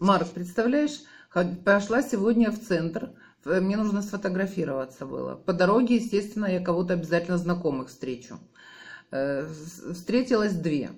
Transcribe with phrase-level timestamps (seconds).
[0.00, 1.02] Марк, представляешь,
[1.62, 3.10] пошла сегодня в центр,
[3.44, 5.34] мне нужно сфотографироваться было.
[5.34, 8.38] По дороге, естественно, я кого-то обязательно знакомых встречу.
[9.10, 9.46] Э,
[9.92, 10.90] встретилась две.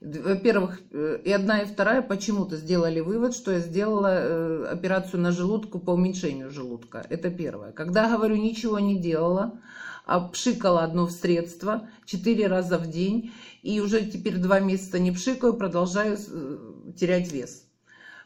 [0.00, 5.32] Во-первых, э, и одна, и вторая почему-то сделали вывод, что я сделала э, операцию на
[5.32, 7.04] желудку по уменьшению желудка.
[7.10, 7.72] Это первое.
[7.72, 9.60] Когда, говорю, ничего не делала,
[10.06, 13.32] а пшикала одно средство четыре раза в день,
[13.62, 16.16] и уже теперь два месяца не пшикаю, продолжаю
[16.96, 17.69] терять вес.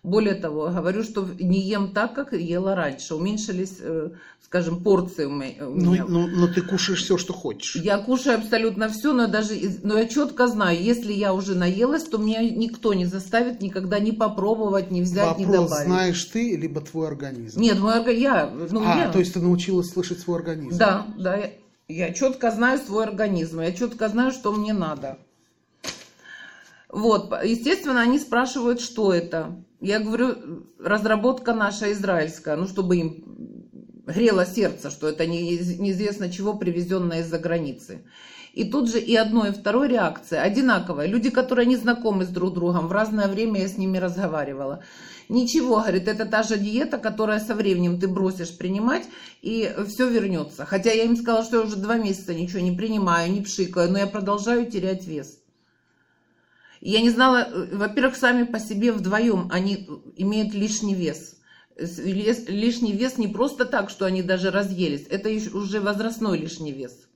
[0.05, 3.15] Более того, говорю, что не ем так, как ела раньше.
[3.15, 4.10] Уменьшились, э,
[4.45, 6.05] скажем, порции у ну, меня.
[6.06, 7.77] Но, но, но ты кушаешь все, что хочешь.
[7.77, 12.19] Я кушаю абсолютно все, но даже, но я четко знаю, если я уже наелась, то
[12.19, 15.87] меня никто не заставит никогда не попробовать, не взять, Вопрос, не добавить.
[15.87, 17.59] знаешь ты, либо твой организм?
[17.59, 18.52] Нет, мой организм, я.
[18.71, 19.10] Ну, а, я...
[19.10, 20.77] то есть ты научилась слышать свой организм?
[20.77, 21.41] Да, да.
[21.88, 25.16] Я четко знаю свой организм, я четко знаю, что мне надо.
[26.95, 29.65] Вот, естественно, они спрашивают, что это.
[29.80, 33.24] Я говорю, разработка наша израильская, ну, чтобы им
[34.07, 38.05] грело сердце, что это неизвестно чего привезенное из-за границы.
[38.52, 41.09] И тут же и одной, и второй реакция одинаковая.
[41.09, 44.85] Люди, которые не знакомы с друг другом, в разное время я с ними разговаривала.
[45.29, 49.02] Ничего, говорит, это та же диета, которая со временем ты бросишь принимать,
[49.43, 50.65] и все вернется.
[50.65, 53.99] Хотя я им сказала, что я уже два месяца ничего не принимаю, не пшикаю, но
[53.99, 55.40] я продолжаю терять вес.
[56.85, 61.37] Я не знала, э, во-первых, сами по себе вдвоем они имеют лишний вес.
[61.77, 67.09] Лишний вес не просто так, что они даже разъелись, это уже возрастной лишний вес.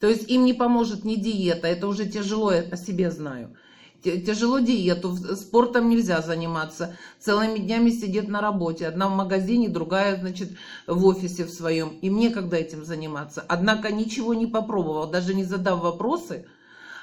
[0.00, 3.56] То есть им не поможет ни диета, это уже тяжело, я по себе знаю.
[4.02, 10.50] Тяжело диету, спортом нельзя заниматься, целыми днями сидеть на работе, одна в магазине, другая, значит,
[10.88, 11.90] в офисе в своем.
[12.02, 13.44] Им некогда этим заниматься.
[13.46, 16.44] Однако ничего не попробовал, даже не задав вопросы,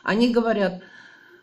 [0.03, 0.83] они говорят,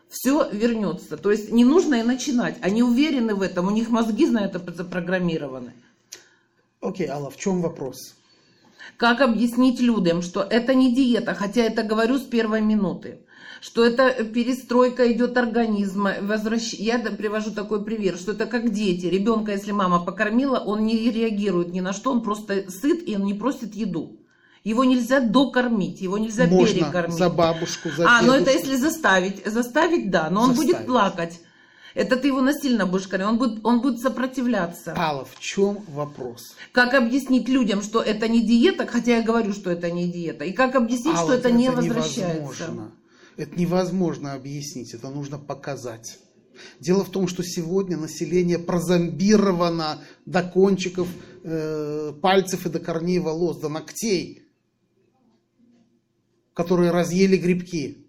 [0.09, 1.17] все вернется.
[1.17, 2.57] То есть не нужно и начинать.
[2.61, 5.73] Они уверены в этом, у них мозги на это запрограммированы.
[6.81, 8.15] Окей, okay, Алла, в чем вопрос?
[8.97, 13.19] Как объяснить людям, что это не диета, хотя это говорю с первой минуты,
[13.61, 16.73] что это перестройка идет организма, возвращ...
[16.73, 21.69] я привожу такой пример, что это как дети, ребенка, если мама покормила, он не реагирует
[21.69, 24.18] ни на что, он просто сыт и он не просит еду.
[24.63, 27.17] Его нельзя докормить, его нельзя Можно перекормить.
[27.17, 29.45] за бабушку, за А, ну это если заставить.
[29.45, 30.71] Заставить, да, но он заставить.
[30.75, 31.39] будет плакать.
[31.95, 34.93] Это ты его насильно будешь кормить, он будет, он будет сопротивляться.
[34.97, 36.55] Алла, в чем вопрос?
[36.71, 40.51] Как объяснить людям, что это не диета, хотя я говорю, что это не диета, и
[40.51, 42.33] как объяснить, Алла, что это, это не возвращается?
[42.35, 42.91] Невозможно.
[43.37, 46.19] Это невозможно объяснить, это нужно показать.
[46.79, 51.07] Дело в том, что сегодня население прозомбировано до кончиков
[51.43, 54.48] э, пальцев и до корней волос, до ногтей
[56.59, 57.99] которые разъели грибки.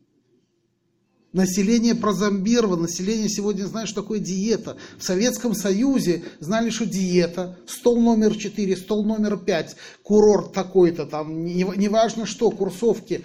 [1.33, 4.77] Население прозомбировано, население сегодня знает, что такое диета.
[4.99, 11.45] В Советском Союзе знали, что диета, стол номер 4, стол номер 5, курорт такой-то, там,
[11.45, 13.25] неважно не что, курсовки.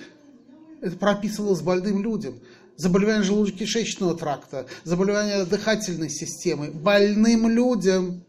[0.81, 2.35] Это прописывалось больным людям.
[2.77, 6.69] Заболевание желудочно-кишечного тракта, заболевание дыхательной системы.
[6.69, 8.23] Больным людям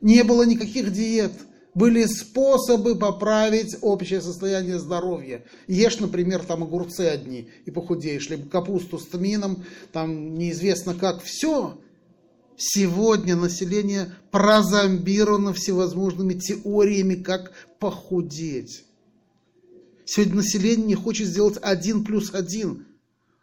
[0.00, 1.34] не было никаких диет
[1.74, 5.44] были способы поправить общее состояние здоровья.
[5.68, 11.22] Ешь, например, там огурцы одни и похудеешь, либо капусту с тмином, там неизвестно как.
[11.22, 11.78] Все.
[12.56, 18.84] Сегодня население прозомбировано всевозможными теориями, как похудеть.
[20.04, 22.86] Сегодня население не хочет сделать один плюс один.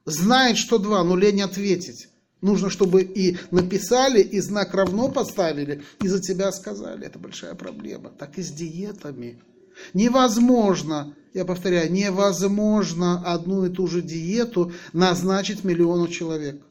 [0.05, 2.09] Знает, что два, но лень ответить.
[2.41, 7.05] Нужно, чтобы и написали, и знак равно поставили, и за тебя сказали.
[7.05, 8.09] Это большая проблема.
[8.09, 9.41] Так и с диетами.
[9.93, 16.61] Невозможно, я повторяю, невозможно одну и ту же диету назначить миллиону человек.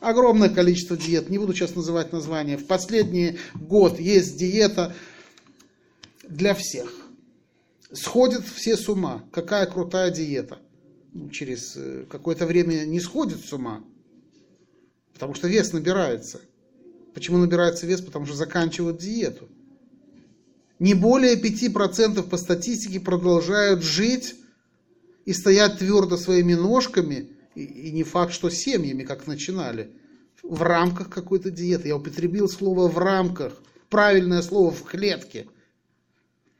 [0.00, 2.56] Огромное количество диет, не буду сейчас называть названия.
[2.56, 4.94] В последний год есть диета
[6.26, 6.90] для всех.
[7.92, 9.22] Сходят все с ума.
[9.30, 10.58] Какая крутая диета.
[11.12, 13.84] Ну, через э, какое-то время не сходит с ума
[15.14, 16.40] Потому что вес набирается.
[17.14, 18.00] Почему набирается вес?
[18.00, 19.48] Потому что заканчивают диету.
[20.78, 24.34] Не более 5% по статистике продолжают жить
[25.24, 29.92] и стоять твердо своими ножками, и, и не факт, что семьями, как начинали,
[30.42, 31.88] в рамках какой-то диеты.
[31.88, 35.46] Я употребил слово «в рамках», правильное слово «в клетке».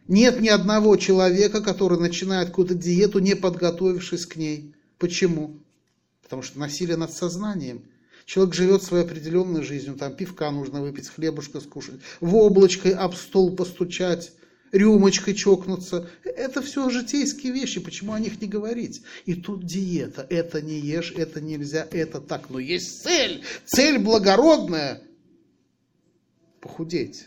[0.07, 4.75] Нет ни одного человека, который начинает какую-то диету, не подготовившись к ней.
[4.99, 5.59] Почему?
[6.23, 7.83] Потому что насилие над сознанием–
[8.27, 13.55] Человек живет своей определенной жизнью, там пивка нужно выпить, хлебушка скушать, в облачкой об стол
[13.55, 14.33] постучать,
[14.73, 16.09] рюмочкой чокнуться.
[16.25, 19.03] Это все житейские вещи, почему о них не говорить?
[19.27, 22.51] И тут диета, это не ешь, это нельзя, это так.
[22.51, 25.03] Но есть цель, цель благородная.
[26.61, 27.27] похудеть.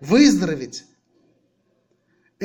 [0.00, 0.84] Выздороветь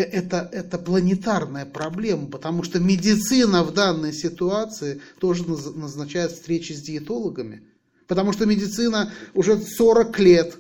[0.02, 7.64] это, это планетарная проблема, потому что медицина в данной ситуации тоже назначает встречи с диетологами.
[8.08, 10.58] Потому что медицина уже 40 лет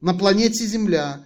[0.00, 1.24] на планете Земля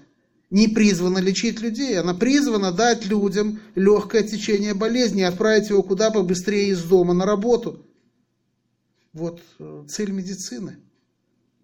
[0.50, 6.10] не призвана лечить людей, она призвана дать людям легкое течение болезни и отправить его куда
[6.10, 7.84] побыстрее из дома на работу.
[9.12, 10.78] Вот э, цель медицины.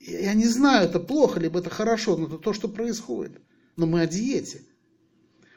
[0.00, 3.40] Я не знаю, это плохо, либо это хорошо, но это то, что происходит.
[3.76, 4.62] Но мы о диете.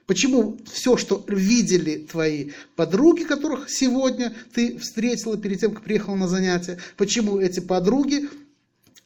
[0.06, 6.28] Почему все, что видели твои подруги, которых сегодня ты встретила перед тем, как приехала на
[6.28, 8.30] занятия, почему эти подруги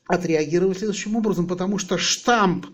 [0.07, 1.47] отреагировали следующим образом?
[1.47, 2.65] Потому что штамп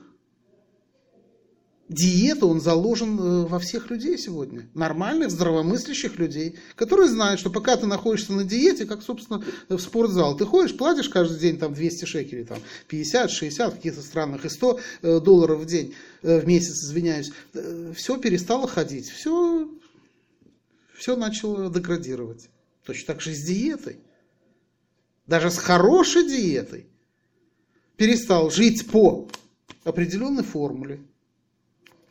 [1.93, 4.67] диета, он заложен э, во всех людей сегодня.
[4.73, 10.35] Нормальных, здравомыслящих людей, которые знают, что пока ты находишься на диете, как, собственно, в спортзал,
[10.35, 14.49] ты ходишь, платишь каждый день там 200 шекелей, там 50, 60, в каких-то странах и
[14.49, 17.31] 100 э, долларов в день, э, в месяц, извиняюсь,
[17.95, 19.69] все перестало ходить, все,
[20.97, 22.49] все начало деградировать.
[22.85, 23.97] Точно так же с диетой.
[25.27, 26.87] Даже с хорошей диетой
[27.95, 29.27] перестал жить по
[29.83, 30.99] определенной формуле,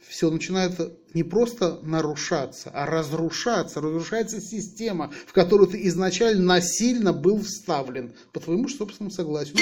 [0.08, 0.78] все начинает
[1.14, 3.80] не просто нарушаться, а разрушаться.
[3.80, 8.14] Разрушается система, в которую ты изначально насильно был вставлен.
[8.32, 9.56] По твоему собственному согласию.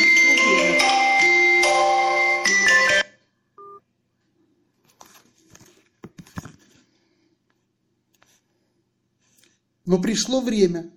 [9.84, 10.90] Но пришло время,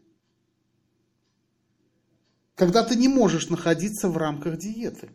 [2.55, 5.09] когда ты не можешь находиться в рамках диеты.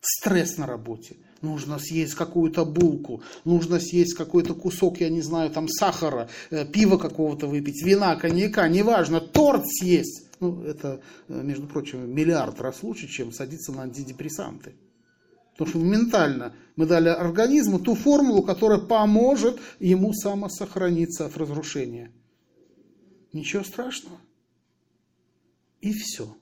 [0.00, 5.68] Стресс на работе– нужно съесть какую-то булку, нужно съесть какой-то кусок, я не знаю, там
[5.68, 10.26] сахара, э, пива какого-то выпить, вина, коньяка, неважно, торт съесть.
[10.40, 14.74] Ну, это, э, между прочим, миллиард раз лучше, чем садиться на антидепрессанты.
[15.52, 22.10] Потому что ментально мы дали организму ту формулу, которая поможет ему самосохраниться от разрушения.
[23.32, 24.18] Ничего страшного.
[25.80, 26.34] И все.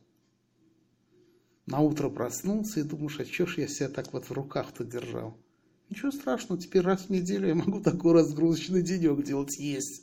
[1.71, 5.37] На утро проснулся и думаешь, а что ж я себя так вот в руках-то держал?
[5.89, 10.03] Ничего страшного, теперь раз в неделю я могу такой разгрузочный денек делать, есть.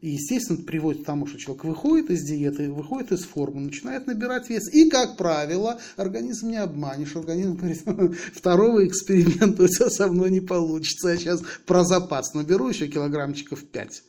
[0.00, 4.48] И, естественно, приводит к тому, что человек выходит из диеты, выходит из формы, начинает набирать
[4.48, 4.72] вес.
[4.72, 7.14] И, как правило, организм не обманешь.
[7.14, 7.84] Организм говорит,
[8.34, 11.10] второго эксперимента у тебя со мной не получится.
[11.10, 14.02] Я сейчас про запас наберу еще килограммчиков 5.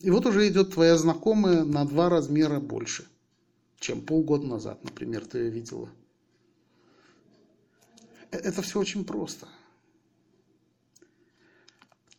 [0.00, 3.04] И вот уже идет твоя знакомая на два размера больше
[3.80, 5.90] чем полгода назад, например, ты ее видела.
[8.30, 9.48] Э, это все очень просто.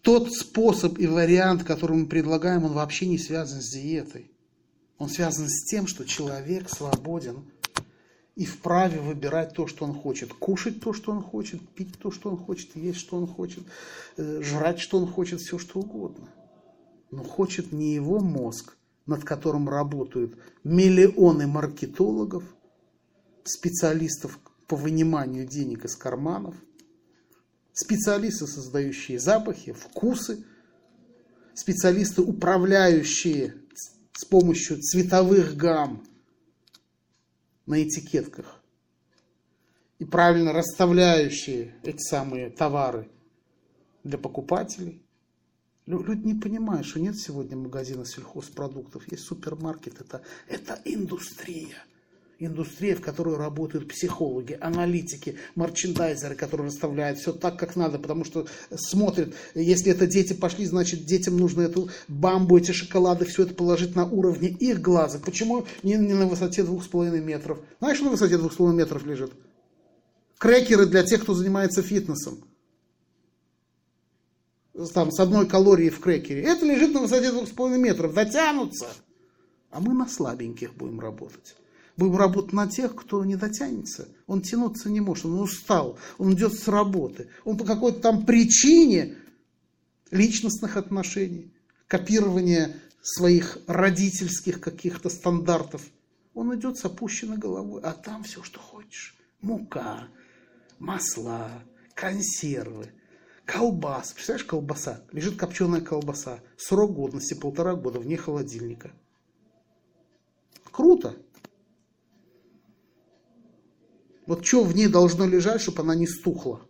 [0.01, 4.31] Тот способ и вариант, который мы предлагаем, он вообще не связан с диетой.
[4.97, 7.45] Он связан с тем, что человек свободен
[8.35, 10.33] и вправе выбирать то, что он хочет.
[10.33, 13.63] Кушать то, что он хочет, пить то, что он хочет, есть, что он хочет,
[14.17, 16.27] э, жрать, что он хочет, все, что угодно.
[17.11, 18.75] Но хочет не его мозг,
[19.11, 22.43] над которым работают миллионы маркетологов,
[23.43, 26.55] специалистов по выниманию денег из карманов,
[27.73, 30.45] специалисты, создающие запахи, вкусы,
[31.53, 33.55] специалисты, управляющие
[34.13, 36.03] с помощью цветовых гамм
[37.65, 38.61] на этикетках
[39.99, 43.09] и правильно расставляющие эти самые товары
[44.03, 45.03] для покупателей.
[45.87, 51.75] Люди не понимают, что нет сегодня магазина сельхозпродуктов, есть супермаркет, это, это индустрия.
[52.37, 58.47] Индустрия, в которой работают психологи, аналитики, марчендайзеры, которые расставляют все так, как надо, потому что
[58.75, 63.95] смотрят, если это дети пошли, значит детям нужно эту бамбу, эти шоколады, все это положить
[63.95, 65.19] на уровне их глаза.
[65.19, 67.59] Почему не, не на высоте двух с половиной метров?
[67.79, 69.33] Знаешь, что на высоте двух с половиной метров лежит?
[70.39, 72.43] Крекеры для тех, кто занимается фитнесом
[74.93, 78.87] там, с одной калорией в крекере, это лежит на высоте 2,5 метров, дотянутся.
[79.69, 81.55] А мы на слабеньких будем работать.
[81.97, 84.07] Будем работать на тех, кто не дотянется.
[84.27, 87.29] Он тянуться не может, он устал, он идет с работы.
[87.43, 89.17] Он по какой-то там причине
[90.09, 91.53] личностных отношений,
[91.87, 95.81] копирования своих родительских каких-то стандартов.
[96.33, 99.15] Он идет с опущенной головой, а там все, что хочешь.
[99.41, 100.07] Мука,
[100.79, 101.49] масла,
[101.93, 102.91] консервы,
[103.45, 104.13] Колбас.
[104.13, 105.03] Представляешь, колбаса.
[105.11, 106.39] Лежит копченая колбаса.
[106.57, 108.91] Срок годности полтора года вне холодильника.
[110.71, 111.15] Круто.
[114.25, 116.61] Вот что в ней должно лежать, чтобы она не стухла?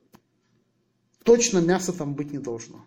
[1.24, 2.86] Точно мяса там быть не должно.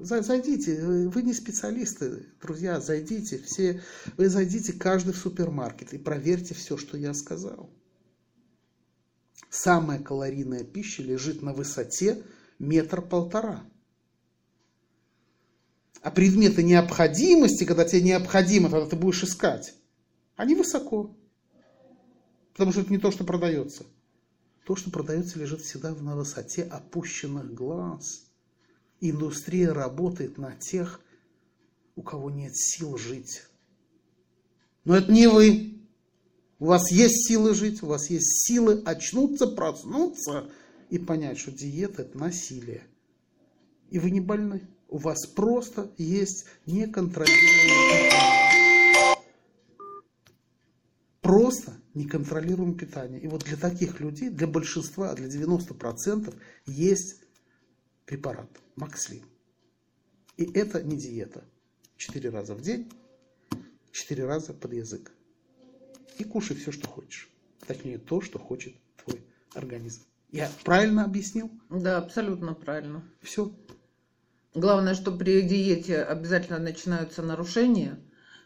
[0.00, 3.82] Зайдите, вы не специалисты, друзья, зайдите, все,
[4.16, 7.68] вы зайдите каждый в супермаркет и проверьте все, что я сказал.
[9.50, 12.22] Самая калорийная пища лежит на высоте
[12.58, 13.64] метр-полтора.
[16.02, 19.74] А предметы необходимости, когда тебе необходимо, тогда ты будешь искать,
[20.36, 21.16] они высоко.
[22.52, 23.84] Потому что это не то, что продается.
[24.64, 28.26] То, что продается, лежит всегда на высоте опущенных глаз.
[29.00, 31.00] Индустрия работает на тех,
[31.96, 33.44] у кого нет сил жить.
[34.84, 35.78] Но это не вы.
[36.60, 40.50] У вас есть силы жить, у вас есть силы очнуться, проснуться
[40.90, 42.82] и понять, что диета– это насилие.
[43.90, 44.68] И вы не больны.
[44.88, 49.16] У вас просто есть неконтролируемое питание.
[51.20, 53.20] Просто неконтролируемое питание.
[53.20, 56.34] И вот для таких людей, для большинства, для 90%
[56.66, 57.20] есть
[58.04, 59.24] препарат Макслим.
[60.36, 61.44] И это не диета.
[61.96, 62.90] Четыре раза в день,
[63.92, 65.12] четыре раза под язык.
[66.18, 67.28] И кушай все, что хочешь.
[67.66, 69.22] Точнее, то, что хочет твой
[69.54, 70.02] организм.
[70.30, 71.50] Я правильно объяснил?
[71.70, 73.02] Да, абсолютно правильно.
[73.22, 73.52] Все.
[74.54, 77.98] Главное, что при диете обязательно начинаются нарушения.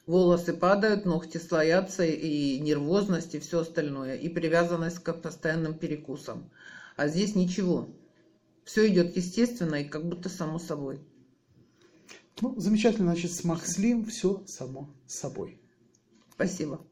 [0.07, 4.17] Волосы падают, ногти слоятся, и нервозность, и все остальное.
[4.17, 6.51] И привязанность к постоянным перекусам.
[6.97, 7.89] А здесь ничего.
[8.65, 11.01] Все идет естественно и как будто само собой.
[12.41, 15.59] Ну, замечательно, значит, с Макслим все само собой.
[16.33, 16.85] Спасибо.